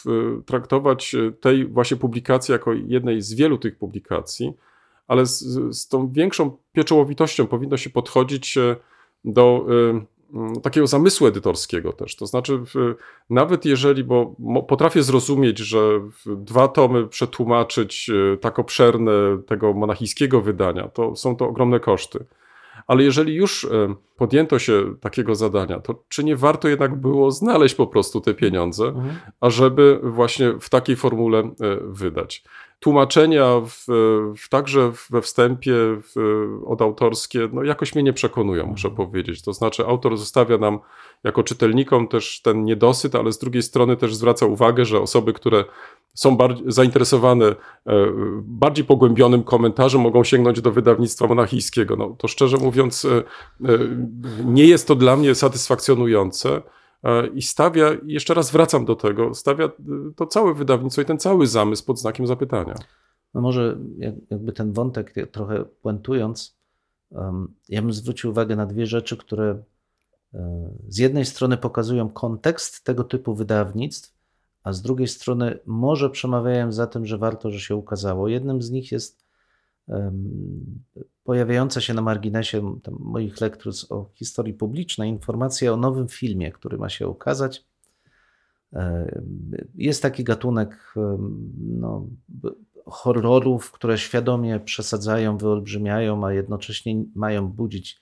[0.47, 4.53] traktować tej właśnie publikacji jako jednej z wielu tych publikacji,
[5.09, 5.39] ale z,
[5.77, 8.77] z tą większą pieczołowitością powinno się podchodzić e,
[9.25, 10.07] do mm,
[10.63, 12.17] takiego zamysłu edytorskiego też.
[12.17, 12.63] To znaczy,
[13.31, 14.35] nawet jeżeli, bo
[14.69, 19.13] potrafię zrozumieć, że dwa tomy przetłumaczyć e, tak obszerne
[19.47, 22.25] tego monachijskiego wydania, to są to ogromne koszty.
[22.89, 27.75] Ale jeżeli już e, podjęto się takiego zadania, to czy nie warto jednak było znaleźć
[27.75, 29.17] po prostu te pieniądze, Mhm.
[29.41, 32.45] ażeby właśnie w takiej formule e, wydać.
[32.81, 33.85] Tłumaczenia w,
[34.39, 36.15] w, także we wstępie w,
[36.67, 39.43] od autorskie, no jakoś mnie nie przekonują, muszę powiedzieć.
[39.43, 40.79] To znaczy, autor zostawia nam
[41.25, 45.65] jako czytelnikom też ten niedosyt, ale z drugiej strony też zwraca uwagę, że osoby, które
[46.15, 47.55] są bardziej zainteresowane e,
[48.43, 51.97] bardziej pogłębionym komentarzem, mogą sięgnąć do wydawnictwa monachijskiego.
[51.97, 53.79] No, to szczerze mówiąc, e, e,
[54.45, 56.63] nie jest to dla mnie satysfakcjonujące.
[57.05, 59.71] E, I stawia, jeszcze raz wracam do tego, stawia e,
[60.17, 62.75] to całe wydawnictwo i ten cały zamysł pod znakiem zapytania.
[63.35, 66.59] No może jak- jakby ten wątek te- trochę puentując,
[67.69, 69.63] ja bym zwrócił uwagę na dwie rzeczy, które
[70.35, 74.15] e, z jednej strony pokazują kontekst tego typu wydawnictw,
[74.63, 78.29] a z drugiej strony może przemawiają za tym, że warto, że się ukazało.
[78.29, 79.25] Jednym z nich jest
[81.29, 86.79] em, pojawiająca się na marginesie moich lektur o historii publicznej informacja o nowym filmie, który
[86.79, 87.65] ma się ukazać.
[88.73, 89.21] E,
[89.75, 90.95] Jest taki gatunek
[91.59, 92.07] no,
[92.87, 98.01] horrorów, które świadomie przesadzają, wyolbrzymiają, a jednocześnie mają budzić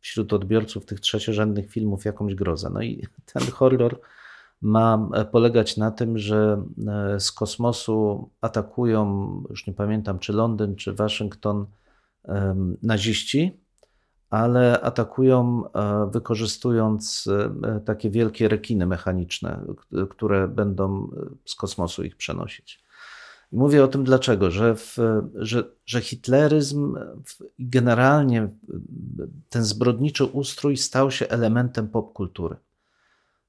[0.00, 2.70] wśród odbiorców tych trzeciorzędnych filmów jakąś grozę.
[2.72, 4.00] No i ten horror
[4.62, 10.76] ma e, polegać na tym, że e, z kosmosu atakują, już nie pamiętam, czy Londyn,
[10.76, 11.66] czy Waszyngton,
[12.82, 13.60] naziści,
[14.30, 17.28] ale atakują e, wykorzystując
[17.64, 19.64] e, takie wielkie rekiny mechaniczne,
[20.10, 22.84] które będą e, z kosmosu ich przenosić.
[23.52, 24.96] I mówię o tym dlaczego, że, w,
[25.34, 26.96] że, że hitleryzm
[27.58, 28.50] generalnie e,
[29.48, 32.56] ten zbrodniczy ustrój stał się elementem popkultury.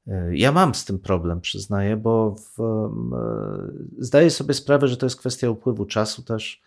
[0.08, 2.90] E, Ja mam z tym problem, przyznaję, bo w, e,
[3.98, 6.62] zdaję sobie sprawę, że to jest kwestia upływu czasu też,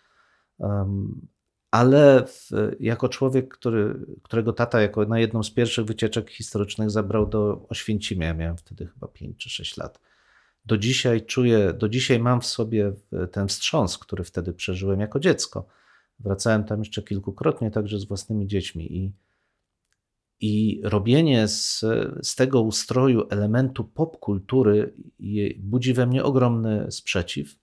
[1.73, 7.27] ale w, jako człowiek, który, którego tata jako na jedną z pierwszych wycieczek historycznych zabrał
[7.27, 9.99] do Oświęcimia, miałem wtedy chyba 5 czy 6 lat,
[10.65, 12.93] do dzisiaj czuję, do dzisiaj mam w sobie
[13.31, 15.67] ten wstrząs, który wtedy przeżyłem jako dziecko.
[16.19, 19.11] Wracałem tam jeszcze kilkukrotnie, także z własnymi dziećmi i
[20.39, 21.85] i robienie z,
[22.21, 24.93] z tego ustroju elementu popkultury
[25.59, 27.62] budzi we mnie ogromny sprzeciw.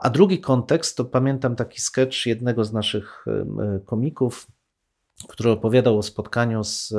[0.00, 4.46] A drugi kontekst to pamiętam taki sketch jednego z naszych e, komików,
[5.28, 6.94] który opowiadał o spotkaniu z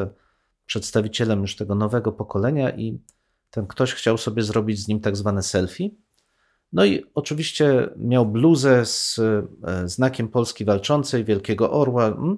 [0.66, 3.00] przedstawicielem już tego nowego pokolenia i
[3.50, 5.90] ten ktoś chciał sobie zrobić z nim tak zwane selfie.
[6.74, 9.48] No i oczywiście miał bluzę z e,
[9.90, 12.08] znakiem Polski Walczącej, Wielkiego Orła.
[12.08, 12.38] mm.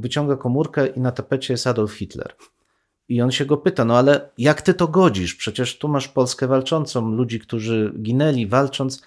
[0.00, 2.34] Wyciąga komórkę i na tapecie jest Adolf Hitler.
[3.08, 5.34] I on się go pyta, no ale jak ty to godzisz?
[5.34, 9.02] Przecież tu masz Polskę walczącą, ludzi, którzy ginęli walcząc,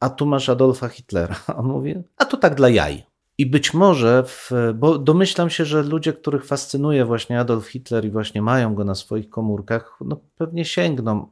[0.00, 1.36] a tu masz Adolfa Hitlera.
[1.58, 3.02] On mówi, a to tak dla jaj.
[3.38, 8.10] I być może, w, bo domyślam się, że ludzie, których fascynuje właśnie Adolf Hitler i
[8.10, 11.26] właśnie mają go na swoich komórkach, no pewnie sięgną,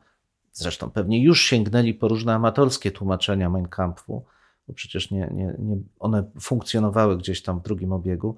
[0.52, 4.24] zresztą pewnie już sięgnęli po różne amatorskie tłumaczenia Mein Kampfu,
[4.68, 8.36] bo przecież nie, nie, nie, one funkcjonowały gdzieś tam w drugim obiegu.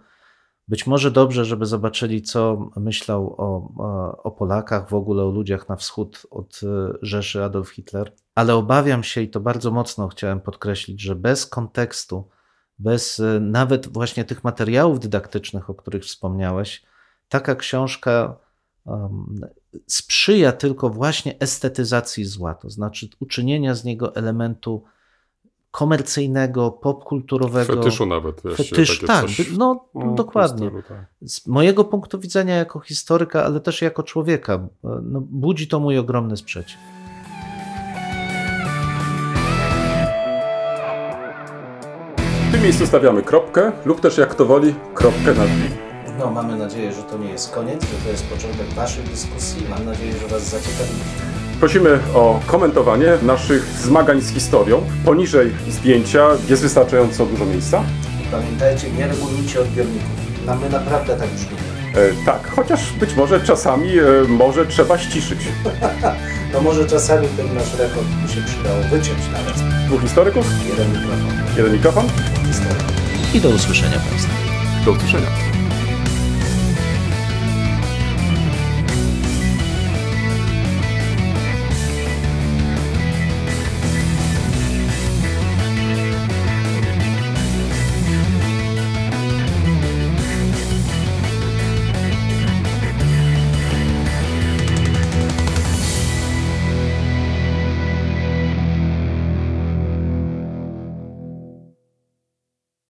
[0.72, 3.72] Być może dobrze, żeby zobaczyli, co myślał o,
[4.22, 9.02] o- Polakach, w ogóle o ludziach na wschód od e, Rzeszy Adolf Hitler, ale obawiam
[9.02, 12.28] się i to bardzo mocno chciałem podkreślić, że bez kontekstu,
[12.78, 16.82] bez e, nawet właśnie tych materiałów dydaktycznych, o których wspomniałeś,
[17.28, 18.36] taka książka
[18.84, 19.40] um,
[19.86, 24.84] sprzyja tylko właśnie estetyzacji zła, to znaczy uczynienia z niego elementu
[25.72, 27.74] komercyjnego, popkulturowego.
[27.74, 28.42] Fetyszu nawet.
[28.56, 30.66] Fetysz, tak, coś, no, no, dokładnie.
[30.66, 31.06] stylu, tak.
[31.26, 36.36] Z mojego punktu widzenia jako historyka, ale też jako człowieka, no, budzi to mój ogromny
[36.36, 36.78] sprzeciw.
[42.48, 45.92] W tym miejscu stawiamy kropkę lub też jak to woli, kropkę nad nim.
[46.18, 49.66] No, mamy nadzieję, że to nie jest koniec, że to jest początek Waszej dyskusji.
[49.70, 51.31] Mam nadzieję, że Was zaciekawi.
[51.62, 54.82] Prosimy o komentowanie naszych zmagań z historią.
[55.04, 57.82] Poniżej zdjęcia jest wystarczająco dużo miejsca.
[58.30, 60.08] Pamiętajcie, nie regulujcie odbiorników.
[60.46, 61.62] No, my naprawdę tak brzmimy.
[61.94, 65.38] E, tak, chociaż być może czasami e, może trzeba ściszyć.
[66.52, 69.54] No może czasami ten nasz rekord by się przydało wyciąć nawet.
[69.86, 71.18] Dwóch historyków, Jeden mikrofon.
[71.56, 72.04] jeden mikrofon.
[72.46, 72.76] Historia.
[73.34, 74.32] I do usłyszenia Państwa.
[74.84, 75.51] Do usłyszenia.